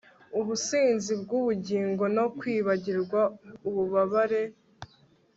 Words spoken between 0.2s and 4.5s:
ubusinzi bwubugingo no kwibagirwa ububabare